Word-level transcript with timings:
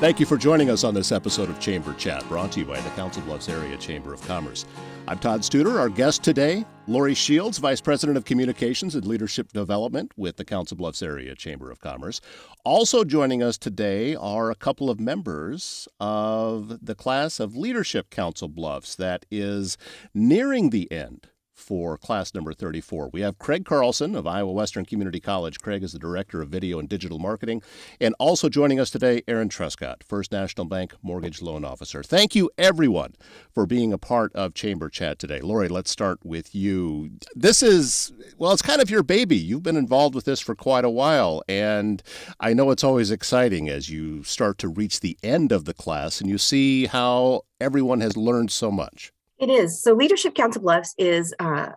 Thank 0.00 0.18
you 0.18 0.26
for 0.26 0.36
joining 0.36 0.70
us 0.70 0.82
on 0.82 0.92
this 0.92 1.12
episode 1.12 1.48
of 1.48 1.60
Chamber 1.60 1.94
Chat, 1.94 2.28
brought 2.28 2.50
to 2.52 2.60
you 2.60 2.66
by 2.66 2.80
the 2.80 2.90
Council 2.90 3.22
Bluffs 3.22 3.48
Area 3.48 3.76
Chamber 3.76 4.12
of 4.12 4.20
Commerce. 4.22 4.66
I'm 5.06 5.20
Todd 5.20 5.42
Studer. 5.42 5.78
Our 5.78 5.88
guest 5.88 6.24
today, 6.24 6.64
Lori 6.88 7.14
Shields, 7.14 7.58
Vice 7.58 7.80
President 7.80 8.18
of 8.18 8.24
Communications 8.24 8.96
and 8.96 9.06
Leadership 9.06 9.52
Development 9.52 10.12
with 10.16 10.36
the 10.36 10.44
Council 10.44 10.76
Bluffs 10.76 11.00
Area 11.00 11.36
Chamber 11.36 11.70
of 11.70 11.78
Commerce. 11.78 12.20
Also 12.64 13.04
joining 13.04 13.40
us 13.40 13.56
today 13.56 14.16
are 14.16 14.50
a 14.50 14.56
couple 14.56 14.90
of 14.90 14.98
members 14.98 15.86
of 16.00 16.84
the 16.84 16.96
class 16.96 17.38
of 17.38 17.56
Leadership 17.56 18.10
Council 18.10 18.48
Bluffs 18.48 18.96
that 18.96 19.24
is 19.30 19.78
nearing 20.12 20.70
the 20.70 20.90
end 20.90 21.28
for 21.54 21.96
class 21.96 22.34
number 22.34 22.52
34. 22.52 23.10
We 23.12 23.20
have 23.22 23.38
Craig 23.38 23.64
Carlson 23.64 24.14
of 24.14 24.26
Iowa 24.26 24.52
Western 24.52 24.84
Community 24.84 25.20
College. 25.20 25.60
Craig 25.60 25.82
is 25.82 25.92
the 25.92 25.98
Director 25.98 26.42
of 26.42 26.48
Video 26.48 26.78
and 26.78 26.88
Digital 26.88 27.18
Marketing. 27.18 27.62
And 28.00 28.14
also 28.18 28.48
joining 28.48 28.80
us 28.80 28.90
today, 28.90 29.22
Aaron 29.26 29.48
Truscott, 29.48 30.02
First 30.02 30.32
National 30.32 30.66
Bank 30.66 30.94
Mortgage 31.02 31.40
Loan 31.40 31.64
Officer. 31.64 32.02
Thank 32.02 32.34
you, 32.34 32.50
everyone, 32.58 33.14
for 33.52 33.64
being 33.64 33.92
a 33.92 33.98
part 33.98 34.34
of 34.34 34.54
Chamber 34.54 34.88
Chat 34.88 35.18
today. 35.18 35.40
Lori, 35.40 35.68
let's 35.68 35.90
start 35.90 36.18
with 36.24 36.54
you. 36.54 37.12
This 37.34 37.62
is, 37.62 38.12
well, 38.36 38.52
it's 38.52 38.62
kind 38.62 38.82
of 38.82 38.90
your 38.90 39.02
baby. 39.02 39.36
You've 39.36 39.62
been 39.62 39.76
involved 39.76 40.14
with 40.14 40.24
this 40.24 40.40
for 40.40 40.54
quite 40.54 40.84
a 40.84 40.90
while. 40.90 41.42
And 41.48 42.02
I 42.40 42.52
know 42.52 42.70
it's 42.72 42.84
always 42.84 43.10
exciting 43.10 43.68
as 43.68 43.88
you 43.88 44.22
start 44.24 44.58
to 44.58 44.68
reach 44.68 45.00
the 45.00 45.16
end 45.22 45.52
of 45.52 45.64
the 45.64 45.74
class 45.74 46.20
and 46.20 46.28
you 46.28 46.36
see 46.36 46.86
how 46.86 47.42
everyone 47.60 48.00
has 48.00 48.16
learned 48.16 48.50
so 48.50 48.70
much. 48.70 49.13
It 49.38 49.50
is. 49.50 49.82
So, 49.82 49.94
Leadership 49.94 50.34
Council 50.34 50.62
Bluffs 50.62 50.94
is 50.96 51.34
uh, 51.40 51.70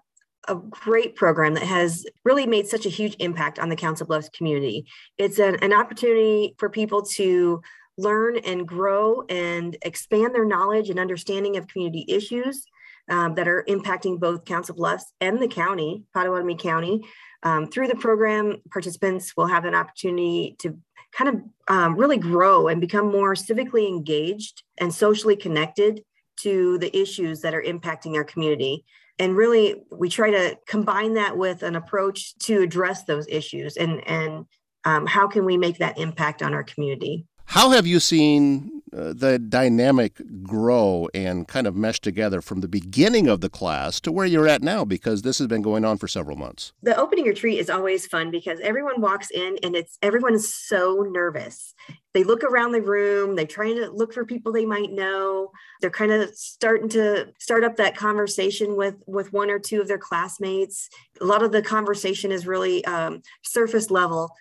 a 0.47 0.55
great 0.55 1.15
program 1.15 1.53
that 1.55 1.63
has 1.63 2.05
really 2.23 2.45
made 2.45 2.67
such 2.67 2.85
a 2.85 2.89
huge 2.89 3.15
impact 3.19 3.59
on 3.59 3.69
the 3.69 3.75
Council 3.75 4.07
Bluffs 4.07 4.29
community. 4.29 4.85
It's 5.17 5.39
an, 5.39 5.57
an 5.61 5.73
opportunity 5.73 6.55
for 6.57 6.69
people 6.69 7.03
to 7.03 7.61
learn 7.97 8.37
and 8.37 8.67
grow 8.67 9.23
and 9.27 9.75
expand 9.81 10.35
their 10.35 10.45
knowledge 10.45 10.89
and 10.89 10.99
understanding 10.99 11.57
of 11.57 11.67
community 11.67 12.05
issues 12.07 12.65
um, 13.09 13.35
that 13.35 13.47
are 13.47 13.65
impacting 13.67 14.19
both 14.19 14.45
Council 14.45 14.75
Bluffs 14.75 15.11
and 15.19 15.41
the 15.41 15.47
county, 15.47 16.03
Pottawattamie 16.15 16.59
County. 16.59 17.05
Um, 17.43 17.67
through 17.67 17.87
the 17.87 17.95
program, 17.95 18.57
participants 18.71 19.35
will 19.35 19.47
have 19.47 19.65
an 19.65 19.75
opportunity 19.75 20.55
to 20.59 20.77
kind 21.11 21.29
of 21.29 21.41
um, 21.67 21.95
really 21.95 22.17
grow 22.17 22.67
and 22.67 22.81
become 22.81 23.11
more 23.11 23.33
civically 23.33 23.87
engaged 23.87 24.63
and 24.77 24.93
socially 24.93 25.35
connected 25.35 26.03
to 26.41 26.77
the 26.77 26.95
issues 26.95 27.41
that 27.41 27.53
are 27.53 27.61
impacting 27.61 28.15
our 28.15 28.23
community. 28.23 28.85
And 29.19 29.35
really, 29.35 29.83
we 29.91 30.09
try 30.09 30.29
to 30.31 30.57
combine 30.67 31.15
that 31.15 31.37
with 31.37 31.63
an 31.63 31.75
approach 31.75 32.37
to 32.39 32.61
address 32.61 33.03
those 33.03 33.27
issues 33.27 33.77
and, 33.77 34.07
and 34.07 34.45
um, 34.85 35.05
how 35.05 35.27
can 35.27 35.43
we 35.43 35.57
make 35.57 35.79
that 35.79 35.97
impact 35.97 36.41
on 36.41 36.53
our 36.53 36.63
community. 36.63 37.25
How 37.45 37.71
have 37.71 37.87
you 37.87 37.99
seen 37.99 38.76
uh, 38.95 39.13
the 39.13 39.39
dynamic 39.39 40.21
grow 40.43 41.09
and 41.13 41.47
kind 41.47 41.67
of 41.67 41.75
mesh 41.75 41.99
together 41.99 42.41
from 42.41 42.61
the 42.61 42.67
beginning 42.67 43.27
of 43.27 43.41
the 43.41 43.49
class 43.49 43.99
to 44.01 44.11
where 44.11 44.25
you're 44.25 44.47
at 44.47 44.61
now? 44.61 44.85
Because 44.85 45.21
this 45.21 45.37
has 45.39 45.47
been 45.47 45.61
going 45.61 45.85
on 45.85 45.97
for 45.97 46.07
several 46.07 46.37
months. 46.37 46.73
The 46.83 46.97
opening 46.97 47.25
retreat 47.25 47.59
is 47.59 47.69
always 47.69 48.05
fun 48.05 48.31
because 48.31 48.59
everyone 48.61 49.01
walks 49.01 49.29
in 49.31 49.57
and 49.63 49.75
it's 49.75 49.97
everyone 50.01 50.33
is 50.33 50.53
so 50.53 51.05
nervous. 51.09 51.73
They 52.13 52.23
look 52.23 52.43
around 52.43 52.71
the 52.71 52.81
room, 52.81 53.35
they're 53.35 53.45
trying 53.45 53.75
to 53.75 53.91
look 53.91 54.13
for 54.13 54.25
people 54.25 54.51
they 54.51 54.65
might 54.65 54.91
know. 54.91 55.51
They're 55.81 55.89
kind 55.89 56.11
of 56.11 56.35
starting 56.35 56.89
to 56.89 57.27
start 57.39 57.63
up 57.63 57.75
that 57.77 57.95
conversation 57.95 58.75
with 58.75 58.95
with 59.05 59.33
one 59.33 59.49
or 59.49 59.59
two 59.59 59.81
of 59.81 59.87
their 59.87 59.97
classmates. 59.97 60.89
A 61.21 61.25
lot 61.25 61.43
of 61.43 61.51
the 61.51 61.61
conversation 61.61 62.31
is 62.31 62.47
really 62.47 62.83
um, 62.85 63.21
surface 63.43 63.91
level 63.91 64.31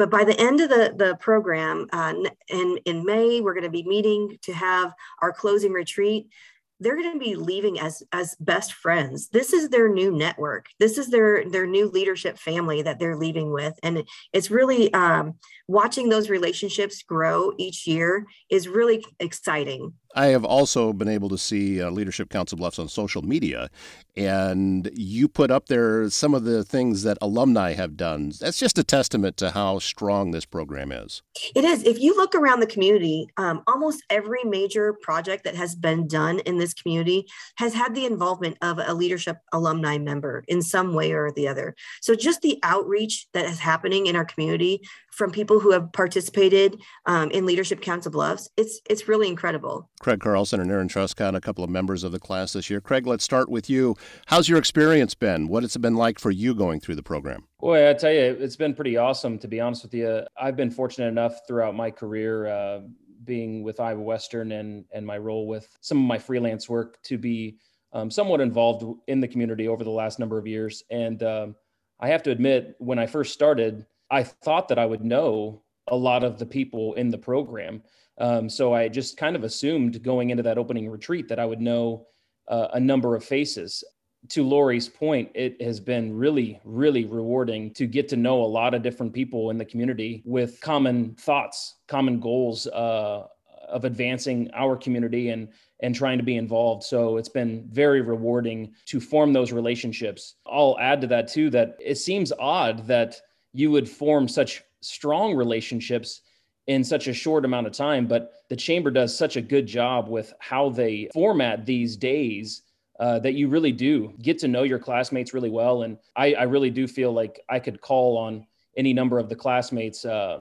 but 0.00 0.08
by 0.08 0.24
the 0.24 0.40
end 0.40 0.62
of 0.62 0.70
the, 0.70 0.94
the 0.96 1.14
program, 1.16 1.86
uh, 1.92 2.14
in, 2.48 2.78
in 2.86 3.04
May, 3.04 3.42
we're 3.42 3.52
going 3.52 3.64
to 3.64 3.68
be 3.68 3.82
meeting 3.82 4.38
to 4.44 4.52
have 4.54 4.94
our 5.20 5.30
closing 5.30 5.72
retreat. 5.72 6.30
They're 6.78 6.96
going 6.96 7.12
to 7.12 7.18
be 7.18 7.34
leaving 7.34 7.78
as 7.78 8.02
as 8.10 8.34
best 8.40 8.72
friends. 8.72 9.28
This 9.28 9.52
is 9.52 9.68
their 9.68 9.90
new 9.90 10.10
network. 10.10 10.68
This 10.78 10.96
is 10.96 11.10
their 11.10 11.46
their 11.50 11.66
new 11.66 11.90
leadership 11.90 12.38
family 12.38 12.80
that 12.80 12.98
they're 12.98 13.18
leaving 13.18 13.52
with. 13.52 13.78
And 13.82 14.04
it's 14.32 14.50
really 14.50 14.90
um, 14.94 15.34
watching 15.68 16.08
those 16.08 16.30
relationships 16.30 17.02
grow 17.02 17.52
each 17.58 17.86
year 17.86 18.24
is 18.48 18.68
really 18.68 19.04
exciting 19.18 19.92
I 20.14 20.26
have 20.26 20.44
also 20.44 20.92
been 20.92 21.08
able 21.08 21.28
to 21.28 21.38
see 21.38 21.80
uh, 21.80 21.90
Leadership 21.90 22.30
Council 22.30 22.58
Bluffs 22.58 22.78
on 22.78 22.88
social 22.88 23.22
media, 23.22 23.70
and 24.16 24.90
you 24.94 25.28
put 25.28 25.50
up 25.50 25.66
there 25.66 26.10
some 26.10 26.34
of 26.34 26.44
the 26.44 26.64
things 26.64 27.04
that 27.04 27.16
alumni 27.22 27.74
have 27.74 27.96
done. 27.96 28.32
That's 28.40 28.58
just 28.58 28.78
a 28.78 28.84
testament 28.84 29.36
to 29.38 29.50
how 29.52 29.78
strong 29.78 30.32
this 30.32 30.44
program 30.44 30.90
is. 30.90 31.22
It 31.54 31.64
is. 31.64 31.84
If 31.84 32.00
you 32.00 32.16
look 32.16 32.34
around 32.34 32.60
the 32.60 32.66
community, 32.66 33.28
um, 33.36 33.62
almost 33.66 34.02
every 34.10 34.42
major 34.44 34.92
project 34.92 35.44
that 35.44 35.54
has 35.54 35.74
been 35.74 36.08
done 36.08 36.40
in 36.40 36.58
this 36.58 36.74
community 36.74 37.26
has 37.56 37.72
had 37.72 37.94
the 37.94 38.04
involvement 38.04 38.58
of 38.62 38.78
a 38.78 38.94
leadership 38.94 39.38
alumni 39.52 39.96
member 39.98 40.44
in 40.48 40.60
some 40.60 40.94
way 40.94 41.12
or 41.12 41.30
the 41.32 41.46
other. 41.46 41.74
So 42.00 42.14
just 42.14 42.42
the 42.42 42.58
outreach 42.62 43.28
that 43.32 43.44
is 43.44 43.60
happening 43.60 44.06
in 44.06 44.16
our 44.16 44.24
community 44.24 44.82
from 45.10 45.30
people 45.30 45.60
who 45.60 45.72
have 45.72 45.92
participated 45.92 46.80
um, 47.06 47.30
in 47.30 47.46
Leadership 47.46 47.80
Council 47.80 48.10
Bluffs, 48.10 48.48
it's 48.56 48.80
it's 48.88 49.08
really 49.08 49.28
incredible. 49.28 49.90
Craig 50.00 50.20
Carlson 50.20 50.60
and 50.60 50.70
Aaron 50.70 50.88
Truscott, 50.88 51.34
a 51.34 51.40
couple 51.40 51.64
of 51.64 51.70
members 51.70 52.04
of 52.04 52.12
the 52.12 52.18
class 52.18 52.52
this 52.52 52.70
year. 52.70 52.80
Craig, 52.80 53.06
let's 53.06 53.24
start 53.24 53.48
with 53.48 53.68
you. 53.68 53.96
How's 54.26 54.48
your 54.48 54.58
experience 54.58 55.14
been? 55.14 55.48
What 55.48 55.62
has 55.62 55.76
it 55.76 55.80
been 55.80 55.96
like 55.96 56.18
for 56.18 56.30
you 56.30 56.54
going 56.54 56.80
through 56.80 56.96
the 56.96 57.02
program? 57.02 57.44
Boy, 57.60 57.88
I 57.88 57.94
tell 57.94 58.12
you, 58.12 58.20
it's 58.20 58.56
been 58.56 58.74
pretty 58.74 58.96
awesome. 58.96 59.38
To 59.38 59.48
be 59.48 59.60
honest 59.60 59.82
with 59.82 59.94
you, 59.94 60.22
I've 60.40 60.56
been 60.56 60.70
fortunate 60.70 61.08
enough 61.08 61.40
throughout 61.46 61.74
my 61.74 61.90
career. 61.90 62.46
Uh, 62.46 62.80
being 63.22 63.62
with 63.62 63.80
Iowa 63.80 64.00
Western 64.00 64.52
and 64.52 64.86
and 64.92 65.06
my 65.06 65.18
role 65.18 65.46
with 65.46 65.68
some 65.82 65.98
of 65.98 66.04
my 66.04 66.18
freelance 66.18 66.70
work 66.70 67.00
to 67.02 67.18
be 67.18 67.58
um, 67.92 68.10
somewhat 68.10 68.40
involved 68.40 68.84
in 69.08 69.20
the 69.20 69.28
community 69.28 69.68
over 69.68 69.84
the 69.84 69.90
last 69.90 70.18
number 70.18 70.38
of 70.38 70.46
years. 70.46 70.82
And 70.90 71.22
um, 71.22 71.56
I 71.98 72.08
have 72.08 72.22
to 72.24 72.30
admit, 72.30 72.76
when 72.78 72.98
I 72.98 73.06
first 73.06 73.34
started, 73.34 73.84
I 74.10 74.22
thought 74.22 74.68
that 74.68 74.78
I 74.78 74.86
would 74.86 75.04
know 75.04 75.62
a 75.88 75.96
lot 75.96 76.24
of 76.24 76.38
the 76.38 76.46
people 76.46 76.94
in 76.94 77.10
the 77.10 77.18
program. 77.18 77.82
Um, 78.18 78.48
so 78.48 78.74
I 78.74 78.88
just 78.88 79.16
kind 79.16 79.36
of 79.36 79.44
assumed 79.44 80.02
going 80.02 80.30
into 80.30 80.42
that 80.42 80.58
opening 80.58 80.88
retreat 80.88 81.28
that 81.28 81.38
I 81.38 81.46
would 81.46 81.60
know 81.60 82.06
uh, 82.48 82.68
a 82.74 82.80
number 82.80 83.14
of 83.14 83.24
faces. 83.24 83.82
To 84.30 84.46
Lori's 84.46 84.88
point, 84.88 85.30
it 85.34 85.62
has 85.62 85.80
been 85.80 86.14
really, 86.14 86.60
really 86.64 87.06
rewarding 87.06 87.72
to 87.74 87.86
get 87.86 88.08
to 88.08 88.16
know 88.16 88.42
a 88.42 88.44
lot 88.44 88.74
of 88.74 88.82
different 88.82 89.14
people 89.14 89.48
in 89.48 89.56
the 89.56 89.64
community 89.64 90.22
with 90.26 90.60
common 90.60 91.14
thoughts, 91.14 91.76
common 91.88 92.20
goals 92.20 92.66
uh, 92.66 93.26
of 93.70 93.84
advancing 93.84 94.50
our 94.54 94.76
community 94.76 95.30
and 95.30 95.48
and 95.82 95.94
trying 95.94 96.18
to 96.18 96.24
be 96.24 96.36
involved. 96.36 96.82
So 96.82 97.16
it's 97.16 97.30
been 97.30 97.66
very 97.72 98.02
rewarding 98.02 98.74
to 98.86 99.00
form 99.00 99.32
those 99.32 99.52
relationships. 99.52 100.34
I'll 100.46 100.76
add 100.78 101.00
to 101.00 101.06
that 101.06 101.28
too 101.28 101.48
that 101.50 101.76
it 101.80 101.96
seems 101.96 102.32
odd 102.38 102.86
that 102.86 103.18
you 103.52 103.70
would 103.70 103.88
form 103.88 104.28
such 104.28 104.62
strong 104.80 105.34
relationships 105.34 106.22
in 106.66 106.84
such 106.84 107.08
a 107.08 107.12
short 107.12 107.44
amount 107.44 107.66
of 107.66 107.72
time. 107.72 108.06
But 108.06 108.32
the 108.48 108.56
chamber 108.56 108.90
does 108.90 109.16
such 109.16 109.36
a 109.36 109.40
good 109.40 109.66
job 109.66 110.08
with 110.08 110.32
how 110.38 110.70
they 110.70 111.08
format 111.12 111.66
these 111.66 111.96
days 111.96 112.62
uh, 113.00 113.18
that 113.20 113.32
you 113.32 113.48
really 113.48 113.72
do 113.72 114.12
get 114.20 114.38
to 114.38 114.48
know 114.48 114.62
your 114.62 114.78
classmates 114.78 115.32
really 115.32 115.50
well. 115.50 115.82
And 115.82 115.96
I, 116.16 116.34
I, 116.34 116.42
really 116.42 116.68
do 116.68 116.86
feel 116.86 117.12
like 117.12 117.40
I 117.48 117.58
could 117.58 117.80
call 117.80 118.18
on 118.18 118.46
any 118.76 118.92
number 118.92 119.18
of 119.18 119.30
the 119.30 119.34
classmates 119.34 120.04
uh, 120.04 120.40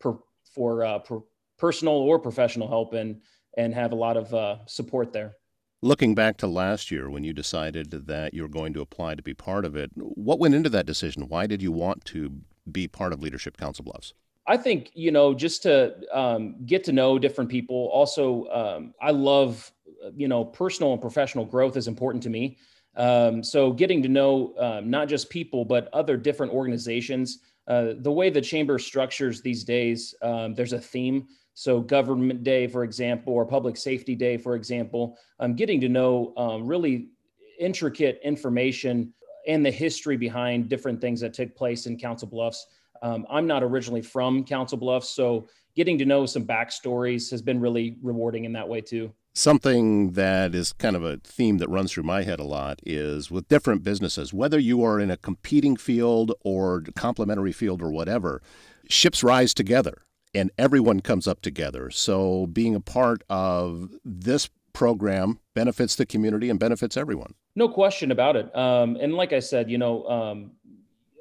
per, 0.00 0.16
for 0.52 0.84
uh, 0.84 0.98
per 0.98 1.20
personal 1.56 1.94
or 1.94 2.18
professional 2.18 2.66
help 2.66 2.94
and 2.94 3.20
and 3.56 3.74
have 3.74 3.92
a 3.92 3.96
lot 3.96 4.16
of 4.16 4.34
uh, 4.34 4.56
support 4.66 5.12
there. 5.12 5.34
Looking 5.82 6.14
back 6.14 6.36
to 6.38 6.46
last 6.46 6.90
year 6.90 7.08
when 7.08 7.24
you 7.24 7.32
decided 7.32 7.90
that 7.90 8.34
you 8.34 8.42
were 8.42 8.48
going 8.48 8.72
to 8.74 8.80
apply 8.80 9.14
to 9.14 9.22
be 9.22 9.34
part 9.34 9.64
of 9.64 9.76
it, 9.76 9.90
what 9.94 10.38
went 10.38 10.54
into 10.54 10.68
that 10.70 10.86
decision? 10.86 11.28
Why 11.28 11.46
did 11.46 11.62
you 11.62 11.72
want 11.72 12.04
to 12.06 12.42
be 12.70 12.88
part 12.88 13.12
of 13.12 13.22
Leadership 13.22 13.56
Council 13.56 13.84
Bluffs? 13.84 14.14
I 14.46 14.56
think, 14.56 14.90
you 14.94 15.12
know, 15.12 15.34
just 15.34 15.62
to 15.62 15.94
um, 16.12 16.56
get 16.66 16.82
to 16.84 16.92
know 16.92 17.18
different 17.18 17.50
people. 17.50 17.88
Also, 17.92 18.46
um, 18.46 18.94
I 19.00 19.10
love, 19.10 19.70
you 20.16 20.28
know, 20.28 20.44
personal 20.44 20.92
and 20.92 21.00
professional 21.00 21.44
growth 21.44 21.76
is 21.76 21.86
important 21.86 22.22
to 22.24 22.30
me. 22.30 22.58
Um, 22.96 23.44
so 23.44 23.72
getting 23.72 24.02
to 24.02 24.08
know 24.08 24.54
um, 24.58 24.90
not 24.90 25.08
just 25.08 25.30
people, 25.30 25.64
but 25.64 25.88
other 25.92 26.16
different 26.16 26.52
organizations. 26.52 27.38
Uh, 27.68 27.92
the 27.98 28.10
way 28.10 28.30
the 28.30 28.40
chamber 28.40 28.78
structures 28.78 29.40
these 29.40 29.62
days, 29.62 30.14
um, 30.22 30.54
there's 30.54 30.72
a 30.72 30.80
theme. 30.80 31.28
So 31.54 31.80
Government 31.80 32.42
Day, 32.42 32.66
for 32.66 32.82
example, 32.82 33.34
or 33.34 33.44
Public 33.44 33.76
Safety 33.76 34.14
Day, 34.14 34.36
for 34.36 34.56
example, 34.56 35.16
I'm 35.38 35.54
getting 35.54 35.80
to 35.82 35.88
know 35.88 36.32
um, 36.36 36.66
really 36.66 37.10
intricate 37.58 38.20
information 38.24 39.12
and 39.46 39.64
the 39.64 39.70
history 39.70 40.16
behind 40.16 40.68
different 40.68 41.00
things 41.00 41.20
that 41.20 41.34
took 41.34 41.54
place 41.54 41.86
in 41.86 41.98
Council 41.98 42.28
Bluffs. 42.28 42.66
Um, 43.02 43.26
I'm 43.30 43.46
not 43.46 43.62
originally 43.62 44.02
from 44.02 44.44
Council 44.44 44.76
Bluffs, 44.76 45.08
so 45.08 45.48
getting 45.74 45.98
to 45.98 46.04
know 46.04 46.26
some 46.26 46.44
backstories 46.44 47.30
has 47.30 47.40
been 47.40 47.60
really 47.60 47.96
rewarding 48.02 48.44
in 48.44 48.52
that 48.52 48.68
way 48.68 48.80
too. 48.80 49.12
Something 49.32 50.12
that 50.12 50.54
is 50.54 50.72
kind 50.72 50.96
of 50.96 51.04
a 51.04 51.18
theme 51.18 51.58
that 51.58 51.68
runs 51.68 51.92
through 51.92 52.02
my 52.02 52.24
head 52.24 52.40
a 52.40 52.44
lot 52.44 52.80
is 52.84 53.30
with 53.30 53.48
different 53.48 53.84
businesses, 53.84 54.34
whether 54.34 54.58
you 54.58 54.82
are 54.82 54.98
in 54.98 55.10
a 55.10 55.16
competing 55.16 55.76
field 55.76 56.32
or 56.42 56.82
complementary 56.96 57.52
field 57.52 57.80
or 57.80 57.90
whatever, 57.90 58.42
ships 58.88 59.22
rise 59.22 59.54
together. 59.54 60.02
and 60.34 60.50
everyone 60.58 61.00
comes 61.00 61.26
up 61.26 61.40
together. 61.40 61.90
So 61.90 62.46
being 62.46 62.74
a 62.74 62.80
part 62.80 63.22
of 63.28 63.90
this 64.04 64.48
program 64.72 65.38
benefits 65.54 65.96
the 65.96 66.06
community 66.06 66.50
and 66.50 66.58
benefits 66.58 66.96
everyone. 66.96 67.34
No 67.56 67.68
question 67.68 68.10
about 68.10 68.36
it. 68.36 68.54
Um, 68.56 68.96
and 69.00 69.14
like 69.14 69.32
I 69.32 69.40
said, 69.40 69.70
you 69.70 69.78
know, 69.78 70.06
um, 70.06 70.52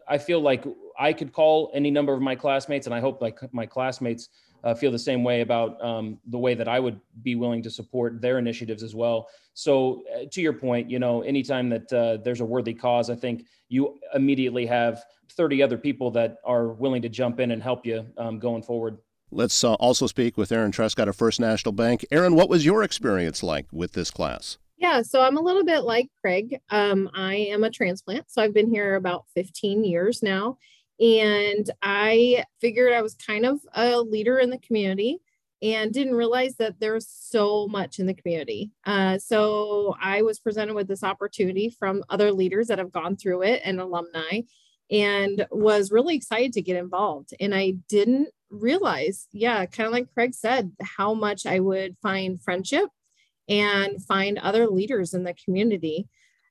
I 0.07 0.17
feel 0.17 0.41
like 0.41 0.65
I 0.97 1.13
could 1.13 1.31
call 1.31 1.71
any 1.73 1.91
number 1.91 2.13
of 2.13 2.21
my 2.21 2.35
classmates, 2.35 2.87
and 2.87 2.93
I 2.93 2.99
hope 2.99 3.21
like 3.21 3.37
my 3.53 3.65
classmates 3.65 4.29
uh, 4.63 4.73
feel 4.73 4.91
the 4.91 4.99
same 4.99 5.23
way 5.23 5.41
about 5.41 5.81
um, 5.83 6.19
the 6.27 6.37
way 6.37 6.53
that 6.55 6.67
I 6.67 6.79
would 6.79 6.99
be 7.21 7.35
willing 7.35 7.63
to 7.63 7.69
support 7.69 8.19
their 8.19 8.39
initiatives 8.39 8.83
as 8.83 8.95
well. 8.95 9.29
So, 9.53 10.03
uh, 10.13 10.25
to 10.31 10.41
your 10.41 10.53
point, 10.53 10.89
you 10.89 10.99
know, 10.99 11.21
anytime 11.21 11.69
that 11.69 11.93
uh, 11.93 12.17
there's 12.23 12.41
a 12.41 12.45
worthy 12.45 12.73
cause, 12.73 13.09
I 13.09 13.15
think 13.15 13.45
you 13.69 13.99
immediately 14.13 14.65
have 14.65 15.03
30 15.33 15.61
other 15.61 15.77
people 15.77 16.11
that 16.11 16.37
are 16.43 16.69
willing 16.69 17.01
to 17.03 17.09
jump 17.09 17.39
in 17.39 17.51
and 17.51 17.61
help 17.61 17.85
you 17.85 18.05
um, 18.17 18.39
going 18.39 18.63
forward. 18.63 18.97
Let's 19.31 19.63
uh, 19.63 19.73
also 19.75 20.07
speak 20.07 20.37
with 20.37 20.51
Erin 20.51 20.71
Truscott 20.71 21.07
of 21.07 21.15
First 21.15 21.39
National 21.39 21.71
Bank. 21.71 22.05
Erin, 22.11 22.35
what 22.35 22.49
was 22.49 22.65
your 22.65 22.83
experience 22.83 23.43
like 23.43 23.67
with 23.71 23.93
this 23.93 24.09
class? 24.09 24.57
Yeah, 24.77 25.01
so 25.01 25.21
I'm 25.21 25.37
a 25.37 25.41
little 25.41 25.65
bit 25.65 25.81
like 25.81 26.09
Craig. 26.21 26.59
Um, 26.69 27.09
I 27.13 27.35
am 27.35 27.63
a 27.63 27.69
transplant, 27.69 28.31
so 28.31 28.41
I've 28.41 28.53
been 28.53 28.73
here 28.73 28.95
about 28.95 29.25
15 29.35 29.83
years 29.83 30.23
now. 30.23 30.57
And 30.99 31.69
I 31.81 32.43
figured 32.59 32.93
I 32.93 33.01
was 33.01 33.13
kind 33.13 33.45
of 33.45 33.59
a 33.73 33.99
leader 34.01 34.39
in 34.39 34.49
the 34.49 34.57
community 34.57 35.19
and 35.61 35.93
didn't 35.93 36.15
realize 36.15 36.55
that 36.55 36.79
there's 36.79 37.07
so 37.07 37.67
much 37.67 37.99
in 37.99 38.05
the 38.05 38.13
community. 38.13 38.71
Uh, 38.85 39.17
so 39.17 39.95
I 40.01 40.21
was 40.21 40.39
presented 40.39 40.73
with 40.73 40.87
this 40.87 41.03
opportunity 41.03 41.69
from 41.69 42.03
other 42.09 42.31
leaders 42.31 42.67
that 42.67 42.79
have 42.79 42.91
gone 42.91 43.17
through 43.17 43.43
it 43.43 43.61
and 43.65 43.79
alumni 43.79 44.41
and 44.89 45.45
was 45.51 45.91
really 45.91 46.15
excited 46.15 46.53
to 46.53 46.61
get 46.61 46.77
involved. 46.77 47.33
And 47.39 47.53
I 47.53 47.73
didn't 47.89 48.29
realize, 48.49 49.27
yeah, 49.31 49.65
kind 49.65 49.87
of 49.87 49.93
like 49.93 50.13
Craig 50.13 50.33
said, 50.33 50.71
how 50.81 51.13
much 51.13 51.45
I 51.45 51.59
would 51.59 51.95
find 52.01 52.41
friendship 52.41 52.89
and 53.47 54.03
find 54.05 54.37
other 54.37 54.67
leaders 54.67 55.13
in 55.13 55.23
the 55.23 55.33
community. 55.33 56.07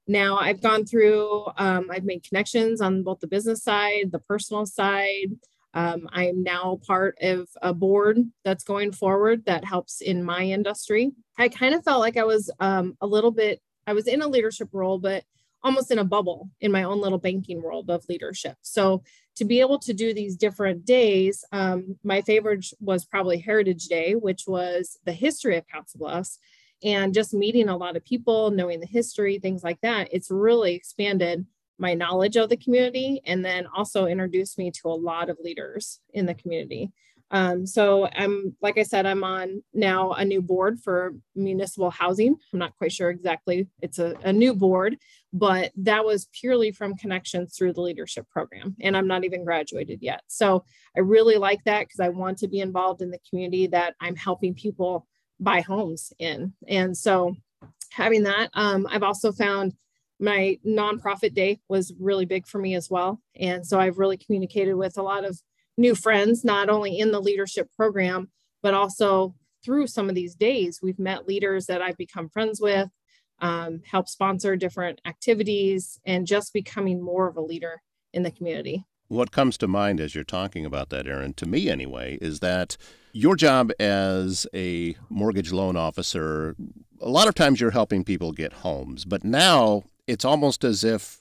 Now 0.07 0.39
I've 0.39 0.63
gone 0.63 0.85
through, 0.85 1.47
um, 1.57 1.89
I've 1.91 2.05
made 2.05 2.25
connections 2.27 2.81
on 2.81 3.03
both 3.03 3.21
the 3.21 3.27
business 3.27 3.63
side, 3.63 4.11
the 4.11 4.19
personal 4.19 4.67
side. 4.67 5.37
Um, 5.75 6.09
I'm 6.13 6.43
now 6.43 6.81
part 6.87 7.19
of 7.21 7.49
a 7.61 7.75
board 7.75 8.19
that's 8.45 8.65
going 8.65 8.93
forward 8.93 9.45
that 9.45 9.65
helps 9.65 10.01
in 10.01 10.25
my 10.25 10.43
industry. 10.43 11.13
I 11.37 11.49
kind 11.49 11.75
of 11.75 11.85
felt 11.85 12.01
like 12.01 12.17
I 12.17 12.25
was 12.25 12.51
um, 12.59 12.97
a 13.01 13.07
little 13.07 13.31
bit, 13.31 13.61
I 13.87 13.93
was 13.93 14.09
in 14.09 14.23
a 14.23 14.29
leadership 14.29 14.71
role, 14.73 14.99
but 14.99 15.25
almost 15.63 15.91
in 15.91 15.99
a 15.99 16.05
bubble 16.05 16.51
in 16.61 16.73
my 16.73 16.85
own 16.85 17.01
little 17.01 17.19
banking 17.19 17.63
world 17.63 17.91
of 17.91 18.05
leadership. 18.09 18.57
So 18.63 19.03
to 19.39 19.45
be 19.45 19.61
able 19.61 19.79
to 19.79 19.95
do 19.95 20.13
these 20.13 20.37
different 20.37 20.85
days, 20.85 21.45
um, 21.53 21.97
my 22.03 22.23
favorite 22.23 22.67
was 22.81 23.05
probably 23.05 23.39
Heritage 23.39 23.87
Day, 23.87 24.15
which 24.15 24.45
was 24.49 24.99
the 25.05 25.13
history 25.13 25.57
of 25.57 25.67
Council 25.69 26.01
Bluffs 26.01 26.41
and 26.83 27.15
just 27.15 27.33
meeting 27.33 27.69
a 27.69 27.77
lot 27.77 27.97
of 27.97 28.05
people, 28.05 28.51
knowing 28.51 28.81
the 28.81 28.87
history, 28.87 29.39
things 29.39 29.63
like 29.63 29.81
that. 29.83 30.09
It's 30.11 30.31
really 30.31 30.75
expanded 30.75 31.47
my 31.79 31.95
knowledge 31.95 32.37
of 32.37 32.49
the 32.49 32.57
community 32.57 33.21
and 33.27 33.45
then 33.45 33.69
also 33.69 34.07
introduced 34.07 34.59
me 34.59 34.73
to 34.73 34.89
a 34.89 34.91
lot 34.91 35.31
of 35.31 35.39
leaders 35.43 36.01
in 36.13 36.27
the 36.27 36.35
community. 36.35 36.91
Um, 37.31 37.67
so 37.67 38.09
I'm, 38.15 38.57
like 38.63 38.79
I 38.79 38.83
said, 38.83 39.07
I'm 39.07 39.23
on 39.23 39.63
now 39.75 40.13
a 40.13 40.25
new 40.25 40.41
board 40.41 40.81
for 40.81 41.15
municipal 41.35 41.91
housing. 41.91 42.37
I'm 42.53 42.59
not 42.59 42.77
quite 42.77 42.93
sure 42.93 43.11
exactly. 43.11 43.69
It's 43.83 43.99
a, 43.99 44.15
a 44.25 44.33
new 44.33 44.55
board, 44.55 44.97
but 45.33 45.73
that 45.77 46.05
was 46.05 46.29
purely 46.33 46.73
from 46.73 46.97
connections 46.97 47.55
through 47.57 47.75
the 47.75 47.83
leadership 47.83 48.29
program. 48.31 48.77
And 48.81 48.97
I'm 48.97 49.07
not 49.07 49.25
even 49.25 49.45
graduated 49.45 50.03
yet. 50.03 50.23
So 50.29 50.65
I 50.97 51.01
really 51.01 51.37
like 51.37 51.63
that 51.65 51.81
because 51.81 52.01
I 52.01 52.09
want 52.09 52.39
to 52.39 52.49
be 52.49 52.61
involved 52.61 53.03
in 53.03 53.11
the 53.11 53.21
community 53.29 53.67
that 53.69 53.95
I'm 54.01 54.17
helping 54.17 54.55
people 54.55 55.07
buy 55.39 55.61
homes 55.61 56.13
in. 56.19 56.55
And 56.67 56.97
so 56.97 57.37
having 57.91 58.25
that, 58.25 58.51
um, 58.55 58.87
I've 58.91 59.03
also 59.03 59.33
found 59.33 59.75
my 60.21 60.59
nonprofit 60.67 61.35
day 61.35 61.61
was 61.69 61.93
really 62.01 62.25
big 62.25 62.47
for 62.47 62.59
me 62.59 62.75
as 62.75 62.91
well. 62.91 63.21
And 63.37 63.65
so 63.65 63.79
I've 63.79 63.99
really 63.99 64.17
communicated 64.17 64.75
with 64.75 64.99
a 64.99 65.03
lot 65.03 65.25
of 65.25 65.41
new 65.79 65.95
friends, 65.95 66.45
not 66.45 66.69
only 66.69 66.99
in 66.99 67.13
the 67.13 67.21
leadership 67.21 67.71
program, 67.75 68.29
but 68.63 68.75
also 68.75 69.35
through 69.65 69.87
some 69.87 70.09
of 70.09 70.15
these 70.15 70.35
days. 70.35 70.81
We've 70.83 70.99
met 70.99 71.27
leaders 71.27 71.67
that 71.67 71.81
I've 71.81 71.97
become 71.97 72.29
friends 72.29 72.61
with, 72.61 72.89
um, 73.41 73.81
help 73.91 74.09
sponsor 74.09 74.57
different 74.57 75.01
activities, 75.07 75.99
and 76.05 76.27
just 76.27 76.53
becoming 76.53 77.03
more 77.03 77.29
of 77.29 77.37
a 77.37 77.41
leader 77.41 77.83
in 78.13 78.25
the 78.25 78.31
community. 78.31 78.85
What 79.07 79.33
comes 79.33 79.57
to 79.59 79.69
mind 79.69 80.01
as 80.01 80.15
you're 80.15 80.25
talking 80.25 80.67
about 80.67 80.91
that, 80.91 81.07
Erin, 81.07 81.33
to 81.35 81.47
me 81.47 81.71
anyway, 81.71 82.19
is 82.21 82.41
that 82.41 82.77
your 83.13 83.37
job 83.37 83.73
as 83.81 84.47
a 84.53 84.97
mortgage 85.09 85.51
loan 85.51 85.77
officer, 85.77 86.57
a 87.01 87.09
lot 87.09 87.27
of 87.27 87.35
times 87.35 87.61
you're 87.61 87.71
helping 87.71 88.05
people 88.05 88.33
get 88.33 88.53
homes, 88.53 89.05
but 89.05 89.25
now 89.25 89.85
it's 90.07 90.25
almost 90.25 90.63
as 90.63 90.85
if 90.85 91.18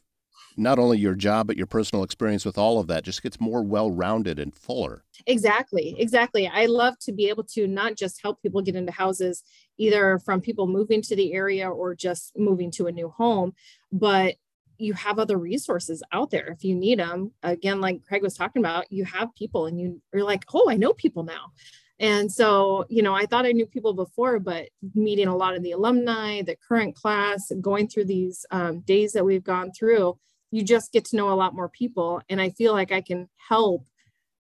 not 0.58 0.80
only 0.80 0.98
your 0.98 1.16
job, 1.16 1.48
but 1.48 1.58
your 1.58 1.68
personal 1.68 2.04
experience 2.04 2.44
with 2.44 2.58
all 2.58 2.80
of 2.80 2.88
that 2.88 3.04
just 3.04 3.22
gets 3.22 3.40
more 3.40 3.64
well 3.64 3.92
rounded 3.92 4.40
and 4.40 4.54
fuller. 4.56 5.04
Exactly. 5.26 5.96
Exactly. 6.00 6.48
I 6.48 6.66
love 6.66 6.98
to 7.02 7.12
be 7.12 7.30
able 7.30 7.44
to 7.46 7.68
not 7.68 7.96
just 7.96 8.22
help 8.22 8.42
people 8.42 8.62
get 8.62 8.76
into 8.76 8.92
houses, 8.92 9.44
either 9.78 10.20
from 10.20 10.42
people 10.42 10.68
moving 10.68 11.02
to 11.04 11.16
the 11.16 11.34
area 11.34 11.70
or 11.70 11.96
just 11.96 12.38
moving 12.38 12.72
to 12.72 12.88
a 12.88 12.92
new 12.92 13.10
home, 13.10 13.54
but 13.92 14.36
you 14.80 14.94
have 14.94 15.18
other 15.18 15.38
resources 15.38 16.04
out 16.12 16.30
there 16.30 16.48
if 16.48 16.64
you 16.64 16.76
need 16.76 17.00
them. 17.00 17.32
Again, 17.44 17.82
like 17.82 18.06
Craig 18.06 18.22
was 18.22 18.36
talking 18.36 18.62
about, 18.62 18.92
you 18.92 19.06
have 19.06 19.34
people 19.36 19.66
and 19.66 19.80
you, 19.80 20.02
you're 20.14 20.24
like, 20.24 20.46
oh, 20.54 20.70
I 20.70 20.76
know 20.76 20.94
people 20.94 21.24
now. 21.24 21.52
And 22.00 22.32
so, 22.32 22.86
you 22.90 23.02
know, 23.02 23.16
I 23.16 23.26
thought 23.26 23.48
I 23.48 23.54
knew 23.54 23.66
people 23.66 23.94
before, 23.94 24.40
but 24.40 24.70
meeting 24.94 25.28
a 25.28 25.36
lot 25.36 25.56
of 25.56 25.64
the 25.64 25.72
alumni, 25.72 26.44
the 26.44 26.56
current 26.56 26.96
class, 26.96 27.52
going 27.60 27.88
through 27.88 28.06
these 28.06 28.46
um, 28.52 28.82
days 28.82 29.14
that 29.14 29.26
we've 29.26 29.44
gone 29.44 29.72
through, 29.72 30.18
you 30.52 30.64
just 30.64 30.92
get 30.92 31.06
to 31.06 31.16
know 31.16 31.30
a 31.32 31.36
lot 31.36 31.54
more 31.54 31.70
people. 31.70 32.22
And 32.30 32.42
I 32.42 32.50
feel 32.50 32.74
like 32.74 32.92
I 32.92 33.02
can 33.02 33.30
help, 33.50 33.86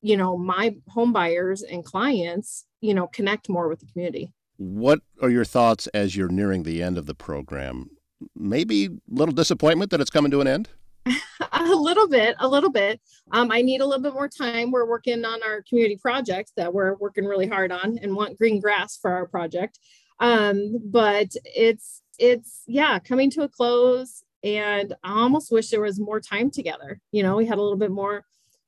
you 0.02 0.16
know, 0.16 0.36
my 0.36 0.76
home 0.88 1.12
buyers 1.12 1.62
and 1.62 1.84
clients, 1.84 2.66
you 2.80 2.94
know, 2.94 3.06
connect 3.08 3.48
more 3.48 3.68
with 3.68 3.80
the 3.80 3.86
community. 3.86 4.32
What 4.58 5.00
are 5.20 5.30
your 5.30 5.44
thoughts 5.44 5.86
as 5.88 6.16
you're 6.16 6.28
nearing 6.28 6.62
the 6.62 6.82
end 6.82 6.96
of 6.96 7.06
the 7.06 7.14
program? 7.14 7.90
maybe 8.34 8.86
a 8.86 8.90
little 9.08 9.34
disappointment 9.34 9.90
that 9.90 10.00
it's 10.00 10.10
coming 10.10 10.30
to 10.30 10.40
an 10.40 10.46
end? 10.46 10.68
a 11.52 11.64
little 11.64 12.08
bit, 12.08 12.36
a 12.40 12.48
little 12.48 12.70
bit. 12.70 13.00
Um, 13.30 13.50
I 13.50 13.62
need 13.62 13.80
a 13.80 13.86
little 13.86 14.02
bit 14.02 14.14
more 14.14 14.28
time. 14.28 14.70
We're 14.70 14.88
working 14.88 15.24
on 15.24 15.42
our 15.42 15.62
community 15.62 15.96
project 15.96 16.52
that 16.56 16.74
we're 16.74 16.96
working 16.96 17.24
really 17.24 17.46
hard 17.46 17.70
on 17.70 17.98
and 17.98 18.16
want 18.16 18.38
green 18.38 18.60
grass 18.60 18.96
for 18.96 19.12
our 19.12 19.26
project. 19.26 19.78
Um, 20.18 20.78
but 20.84 21.28
it's 21.44 22.02
it's 22.18 22.62
yeah 22.66 22.98
coming 22.98 23.30
to 23.32 23.42
a 23.42 23.48
close, 23.48 24.24
and 24.46 24.94
I 25.02 25.10
almost 25.22 25.50
wish 25.50 25.70
there 25.70 25.80
was 25.80 25.98
more 25.98 26.20
time 26.20 26.52
together. 26.52 27.00
You 27.10 27.24
know, 27.24 27.36
we 27.36 27.46
had 27.46 27.58
a 27.58 27.62
little 27.62 27.76
bit 27.76 27.90
more, 27.90 28.18
a 28.18 28.22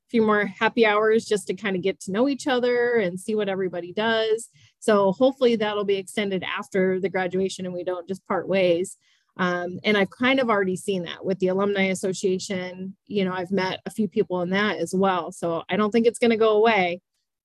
few 0.09 0.21
more 0.21 0.45
happy 0.45 0.85
hours 0.85 1.25
just 1.25 1.47
to 1.47 1.53
kind 1.53 1.77
of 1.77 1.81
get 1.81 2.01
to 2.01 2.11
know 2.11 2.27
each 2.27 2.47
other 2.47 2.95
and 2.95 3.17
see 3.17 3.33
what 3.33 3.47
everybody 3.47 3.93
does. 3.93 4.49
So 4.79 5.13
hopefully 5.13 5.55
that'll 5.55 5.85
be 5.85 5.95
extended 5.95 6.43
after 6.43 6.99
the 6.99 7.07
graduation, 7.07 7.65
and 7.65 7.73
we 7.73 7.85
don't 7.85 8.09
just 8.09 8.27
part 8.27 8.49
ways. 8.49 8.97
Um, 9.37 9.79
and 9.85 9.95
I've 9.95 10.09
kind 10.09 10.41
of 10.41 10.49
already 10.49 10.75
seen 10.75 11.03
that 11.03 11.23
with 11.23 11.39
the 11.39 11.47
Alumni 11.47 11.83
Association. 11.83 12.97
You 13.07 13.23
know, 13.23 13.31
I've 13.31 13.51
met 13.51 13.79
a 13.85 13.89
few 13.89 14.09
people 14.09 14.41
in 14.41 14.49
that 14.49 14.79
as 14.79 14.93
well. 14.93 15.31
So 15.31 15.63
I 15.69 15.77
don't 15.77 15.91
think 15.91 16.07
it's 16.07 16.19
going 16.19 16.31
to 16.31 16.37
go 16.37 16.57
away. 16.57 16.99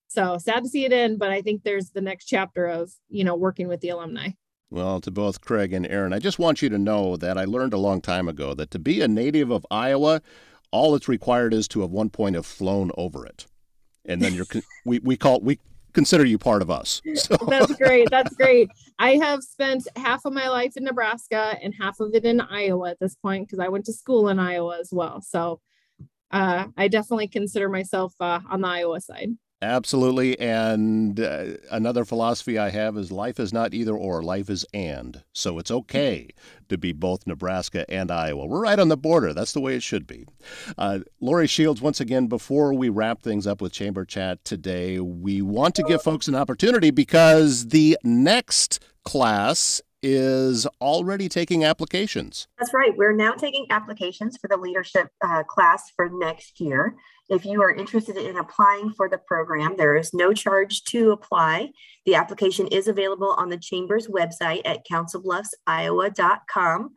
So 0.08 0.38
sad 0.38 0.64
to 0.64 0.68
see 0.68 0.84
it 0.84 0.92
end, 0.92 1.20
but 1.20 1.30
I 1.30 1.40
think 1.40 1.62
there's 1.62 1.90
the 1.90 2.00
next 2.00 2.24
chapter 2.24 2.66
of, 2.66 2.90
you 3.08 3.22
know, 3.22 3.36
working 3.36 3.68
with 3.68 3.80
the 3.80 3.90
alumni. 3.90 4.30
Well, 4.74 5.00
to 5.02 5.12
both 5.12 5.40
Craig 5.40 5.72
and 5.72 5.86
Erin, 5.86 6.12
I 6.12 6.18
just 6.18 6.40
want 6.40 6.60
you 6.60 6.68
to 6.68 6.78
know 6.78 7.16
that 7.18 7.38
I 7.38 7.44
learned 7.44 7.74
a 7.74 7.78
long 7.78 8.00
time 8.00 8.26
ago 8.26 8.54
that 8.54 8.72
to 8.72 8.80
be 8.80 9.02
a 9.02 9.06
native 9.06 9.52
of 9.52 9.64
Iowa, 9.70 10.20
all 10.72 10.90
that's 10.90 11.06
required 11.06 11.54
is 11.54 11.68
to 11.68 11.82
have 11.82 11.92
one 11.92 12.10
point 12.10 12.34
have 12.34 12.44
flown 12.44 12.90
over 12.98 13.24
it. 13.24 13.46
And 14.04 14.20
then 14.20 14.34
you're 14.34 14.46
we, 14.84 14.98
we 14.98 15.16
call 15.16 15.38
we 15.42 15.60
consider 15.92 16.24
you 16.24 16.38
part 16.38 16.60
of 16.60 16.72
us. 16.72 17.00
So. 17.14 17.36
That's 17.48 17.72
great. 17.76 18.10
That's 18.10 18.34
great. 18.34 18.68
I 18.98 19.10
have 19.12 19.44
spent 19.44 19.86
half 19.94 20.24
of 20.24 20.32
my 20.32 20.48
life 20.48 20.76
in 20.76 20.82
Nebraska 20.82 21.56
and 21.62 21.72
half 21.78 22.00
of 22.00 22.12
it 22.12 22.24
in 22.24 22.40
Iowa 22.40 22.90
at 22.90 22.98
this 22.98 23.14
point 23.14 23.46
because 23.46 23.60
I 23.60 23.68
went 23.68 23.84
to 23.84 23.92
school 23.92 24.28
in 24.28 24.40
Iowa 24.40 24.76
as 24.80 24.88
well. 24.90 25.22
So 25.22 25.60
uh, 26.32 26.66
I 26.76 26.88
definitely 26.88 27.28
consider 27.28 27.68
myself 27.68 28.14
uh, 28.18 28.40
on 28.50 28.62
the 28.62 28.68
Iowa 28.68 29.00
side. 29.00 29.30
Absolutely. 29.64 30.38
And 30.38 31.18
uh, 31.18 31.44
another 31.70 32.04
philosophy 32.04 32.58
I 32.58 32.68
have 32.68 32.98
is 32.98 33.10
life 33.10 33.40
is 33.40 33.50
not 33.50 33.72
either 33.72 33.96
or, 33.96 34.22
life 34.22 34.50
is 34.50 34.66
and. 34.74 35.22
So 35.32 35.58
it's 35.58 35.70
okay 35.70 36.28
to 36.68 36.76
be 36.76 36.92
both 36.92 37.26
Nebraska 37.26 37.90
and 37.90 38.10
Iowa. 38.10 38.44
We're 38.44 38.60
right 38.60 38.78
on 38.78 38.88
the 38.88 38.96
border. 38.98 39.32
That's 39.32 39.52
the 39.52 39.60
way 39.60 39.74
it 39.74 39.82
should 39.82 40.06
be. 40.06 40.26
Uh, 40.76 41.00
Lori 41.18 41.46
Shields, 41.46 41.80
once 41.80 41.98
again, 41.98 42.26
before 42.26 42.74
we 42.74 42.90
wrap 42.90 43.22
things 43.22 43.46
up 43.46 43.62
with 43.62 43.72
Chamber 43.72 44.04
Chat 44.04 44.44
today, 44.44 45.00
we 45.00 45.40
want 45.40 45.74
to 45.76 45.82
give 45.82 46.02
folks 46.02 46.28
an 46.28 46.34
opportunity 46.34 46.90
because 46.90 47.68
the 47.68 47.96
next 48.04 48.84
class 49.02 49.80
is 50.02 50.66
already 50.82 51.30
taking 51.30 51.64
applications. 51.64 52.46
That's 52.58 52.74
right. 52.74 52.94
We're 52.94 53.16
now 53.16 53.32
taking 53.32 53.66
applications 53.70 54.36
for 54.36 54.48
the 54.48 54.58
leadership 54.58 55.08
uh, 55.24 55.42
class 55.44 55.90
for 55.96 56.10
next 56.12 56.60
year. 56.60 56.94
If 57.30 57.46
you 57.46 57.62
are 57.62 57.74
interested 57.74 58.16
in 58.16 58.36
applying 58.36 58.92
for 58.92 59.08
the 59.08 59.18
program, 59.18 59.76
there 59.76 59.96
is 59.96 60.12
no 60.12 60.34
charge 60.34 60.82
to 60.84 61.12
apply. 61.12 61.70
The 62.04 62.16
application 62.16 62.66
is 62.66 62.88
available 62.88 63.34
on 63.38 63.48
the 63.48 63.56
Chamber's 63.56 64.08
website 64.08 64.60
at 64.66 64.84
councilbluffsiowa.com. 64.90 66.90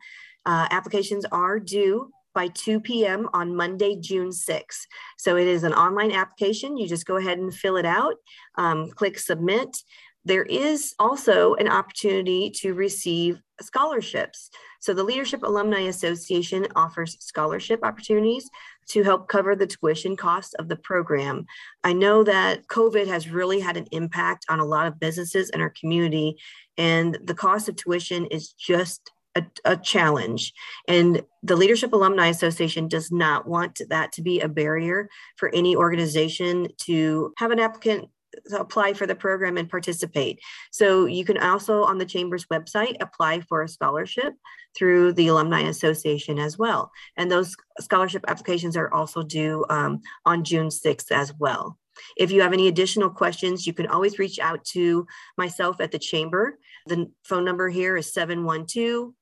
Uh, 0.44 0.68
applications 0.70 1.24
are 1.32 1.58
due 1.58 2.12
by 2.34 2.48
2 2.48 2.80
p.m. 2.80 3.30
on 3.32 3.56
Monday, 3.56 3.96
June 4.00 4.28
6th. 4.28 4.80
So 5.16 5.36
it 5.36 5.46
is 5.46 5.64
an 5.64 5.72
online 5.72 6.12
application. 6.12 6.76
You 6.76 6.86
just 6.86 7.06
go 7.06 7.16
ahead 7.16 7.38
and 7.38 7.54
fill 7.54 7.76
it 7.76 7.86
out, 7.86 8.16
um, 8.56 8.90
click 8.90 9.18
submit. 9.18 9.78
There 10.24 10.44
is 10.44 10.94
also 10.98 11.54
an 11.54 11.68
opportunity 11.68 12.50
to 12.56 12.74
receive 12.74 13.40
scholarships. 13.60 14.50
So 14.80 14.94
the 14.94 15.04
Leadership 15.04 15.42
Alumni 15.42 15.82
Association 15.82 16.66
offers 16.76 17.16
scholarship 17.20 17.80
opportunities 17.82 18.48
to 18.90 19.02
help 19.02 19.28
cover 19.28 19.54
the 19.54 19.66
tuition 19.66 20.16
costs 20.16 20.54
of 20.54 20.68
the 20.68 20.76
program. 20.76 21.46
I 21.84 21.92
know 21.92 22.24
that 22.24 22.66
COVID 22.68 23.06
has 23.06 23.30
really 23.30 23.60
had 23.60 23.76
an 23.76 23.86
impact 23.92 24.46
on 24.48 24.60
a 24.60 24.64
lot 24.64 24.86
of 24.86 25.00
businesses 25.00 25.50
in 25.50 25.60
our 25.60 25.72
community, 25.78 26.36
and 26.76 27.18
the 27.22 27.34
cost 27.34 27.68
of 27.68 27.76
tuition 27.76 28.26
is 28.26 28.52
just 28.52 29.12
a, 29.34 29.44
a, 29.64 29.76
challenge. 29.76 30.52
And 30.88 31.22
the 31.42 31.56
Leadership 31.56 31.92
Alumni 31.92 32.28
Association 32.28 32.88
does 32.88 33.12
not 33.12 33.46
want 33.46 33.80
that 33.90 34.12
to 34.12 34.22
be 34.22 34.40
a 34.40 34.48
barrier 34.48 35.08
for 35.36 35.54
any 35.54 35.76
organization 35.76 36.68
to 36.86 37.32
have 37.38 37.50
an 37.50 37.60
applicant 37.60 38.08
apply 38.52 38.94
for 38.94 39.06
the 39.06 39.14
program 39.14 39.56
and 39.56 39.68
participate. 39.68 40.40
So 40.70 41.06
you 41.06 41.24
can 41.24 41.38
also 41.38 41.82
on 41.82 41.98
the 41.98 42.06
Chamber's 42.06 42.46
website 42.46 42.96
apply 43.00 43.40
for 43.42 43.62
a 43.62 43.68
scholarship 43.68 44.34
through 44.76 45.14
the 45.14 45.28
Alumni 45.28 45.62
Association 45.62 46.38
as 46.38 46.58
well. 46.58 46.90
And 47.16 47.30
those 47.30 47.56
scholarship 47.80 48.24
applications 48.28 48.76
are 48.76 48.92
also 48.92 49.22
due 49.22 49.64
um, 49.68 50.00
on 50.24 50.44
June 50.44 50.68
6th 50.68 51.10
as 51.10 51.32
well. 51.38 51.78
If 52.16 52.30
you 52.30 52.42
have 52.42 52.52
any 52.52 52.68
additional 52.68 53.10
questions, 53.10 53.66
you 53.66 53.72
can 53.72 53.88
always 53.88 54.18
reach 54.18 54.38
out 54.38 54.64
to 54.66 55.06
myself 55.36 55.80
at 55.80 55.90
the 55.90 55.98
Chamber. 55.98 56.58
The 56.86 57.10
phone 57.24 57.44
number 57.44 57.68
here 57.68 57.96
is 57.96 58.12
712 58.12 59.12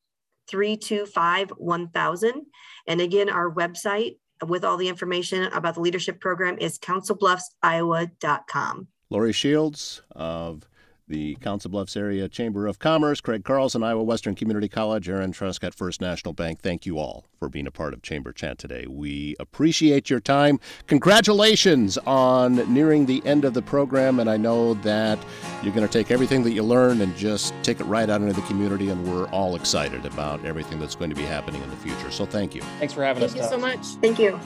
325 0.48 1.50
1000. 1.50 2.42
And 2.86 3.00
again, 3.00 3.30
our 3.30 3.50
website 3.50 4.18
with 4.46 4.64
all 4.64 4.76
the 4.76 4.88
information 4.88 5.44
about 5.44 5.74
the 5.74 5.80
leadership 5.80 6.20
program 6.20 6.58
is 6.58 6.78
councilbluffsiowa.com. 6.78 8.88
Lori 9.10 9.32
Shields 9.32 10.02
of 10.12 10.68
the 11.08 11.36
Council 11.36 11.70
Bluffs 11.70 11.96
Area 11.96 12.28
Chamber 12.28 12.66
of 12.66 12.80
Commerce, 12.80 13.20
Craig 13.20 13.44
Carlson, 13.44 13.82
Iowa 13.84 14.02
Western 14.02 14.34
Community 14.34 14.68
College, 14.68 15.08
Aaron 15.08 15.32
Truscott 15.32 15.72
First 15.72 16.00
National 16.00 16.34
Bank. 16.34 16.60
Thank 16.60 16.84
you 16.84 16.98
all 16.98 17.24
for 17.38 17.48
being 17.48 17.66
a 17.66 17.70
part 17.70 17.94
of 17.94 18.02
Chamber 18.02 18.32
Chat 18.32 18.58
today. 18.58 18.86
We 18.88 19.36
appreciate 19.38 20.10
your 20.10 20.18
time. 20.18 20.58
Congratulations 20.88 21.96
on 22.06 22.56
nearing 22.72 23.06
the 23.06 23.24
end 23.24 23.44
of 23.44 23.54
the 23.54 23.62
program, 23.62 24.18
and 24.18 24.28
I 24.28 24.36
know 24.36 24.74
that 24.74 25.18
you're 25.62 25.74
going 25.74 25.86
to 25.86 25.92
take 25.92 26.10
everything 26.10 26.42
that 26.42 26.52
you 26.52 26.64
learned 26.64 27.00
and 27.00 27.14
just 27.16 27.54
take 27.62 27.80
it 27.80 27.84
right 27.84 28.10
out 28.10 28.20
into 28.20 28.32
the 28.32 28.46
community, 28.48 28.88
and 28.88 29.06
we're 29.06 29.28
all 29.28 29.54
excited 29.54 30.04
about 30.04 30.44
everything 30.44 30.80
that's 30.80 30.96
going 30.96 31.10
to 31.10 31.16
be 31.16 31.22
happening 31.22 31.62
in 31.62 31.70
the 31.70 31.76
future. 31.76 32.10
So 32.10 32.26
thank 32.26 32.54
you. 32.54 32.62
Thanks 32.80 32.92
for 32.92 33.04
having 33.04 33.20
Thank 33.20 33.40
us. 33.40 33.50
Thank 33.50 33.62
you 33.62 33.76
so 33.76 33.76
much. 33.76 33.86
Thank 34.00 34.18
you. 34.18 34.40